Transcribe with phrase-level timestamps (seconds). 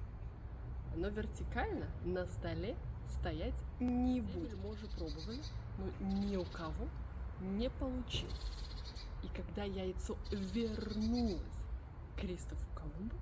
[0.95, 2.77] Оно вертикально на столе
[3.09, 4.57] стоять не будет.
[4.63, 5.43] Мы уже пробовали,
[5.79, 6.89] но ни у кого
[7.41, 8.53] не получилось.
[9.23, 11.41] И когда яйцо вернулось
[12.17, 13.17] Кристофу Колумбу,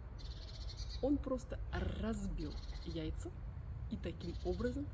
[1.03, 2.53] он просто разбил
[2.86, 3.31] яйцо
[3.91, 4.86] и таким образом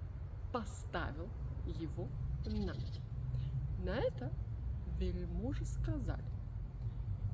[0.52, 1.28] поставил
[1.66, 2.08] его
[2.46, 3.00] на ноги.
[3.84, 4.32] На это
[4.98, 6.24] вельможи сказали,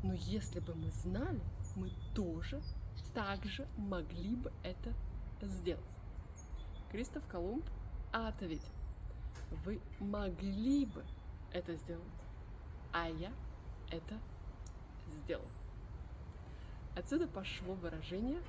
[0.03, 1.41] но если бы мы знали,
[1.76, 2.60] мы тоже
[3.15, 4.93] также могли бы это
[5.41, 5.82] сделать.
[6.91, 7.65] Кристоф Колумб
[8.12, 8.72] ответил,
[9.65, 11.04] вы могли бы
[11.53, 12.04] это сделать,
[12.93, 13.32] а я
[13.91, 14.19] это
[15.09, 15.49] сделал.
[16.97, 18.41] Отсюда пошло выражение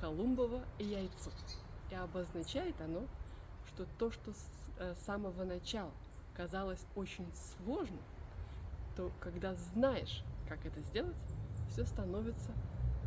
[0.00, 1.30] Колумбово яйцо.
[1.90, 3.02] И обозначает оно,
[3.68, 4.46] что то, что с
[4.78, 5.90] э, самого начала
[6.34, 8.00] казалось очень сложным,
[8.96, 11.16] то когда знаешь, как это сделать,
[11.68, 12.50] все становится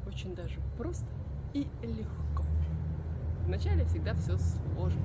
[0.06, 1.08] очень даже просто
[1.53, 2.44] и легко.
[3.48, 5.02] Вначале всегда все сложно,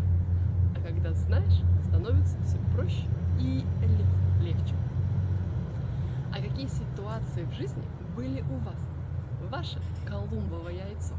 [0.76, 3.08] а когда знаешь, становится все проще
[3.40, 3.64] и
[4.42, 4.74] легче.
[6.32, 7.82] А какие ситуации в жизни
[8.14, 8.78] были у вас?
[9.50, 11.14] Ваше Колумбово яйцо.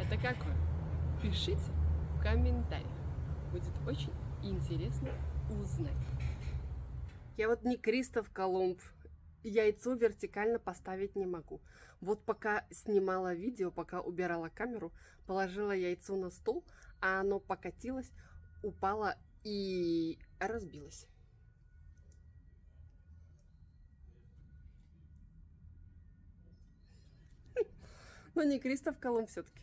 [0.00, 0.56] Это какое?
[1.22, 1.60] Пишите
[2.16, 2.88] в комментариях.
[3.52, 5.10] Будет очень интересно
[5.50, 5.92] узнать.
[7.36, 8.80] Я вот не Кристоф Колумб,
[9.42, 11.60] яйцо вертикально поставить не могу.
[12.00, 14.92] Вот пока снимала видео, пока убирала камеру,
[15.26, 16.64] положила яйцо на стол,
[17.00, 18.10] а оно покатилось,
[18.62, 21.06] упало и разбилось.
[28.34, 29.62] Но не Кристоф Колумб все-таки.